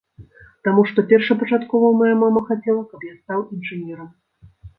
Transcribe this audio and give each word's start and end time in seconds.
Таму 0.67 0.85
што 0.91 1.03
першапачаткова 1.11 1.91
мая 1.99 2.15
мама 2.23 2.41
хацела, 2.49 2.79
каб 2.95 3.07
я 3.11 3.13
стаў 3.21 3.45
інжынерам. 3.59 4.11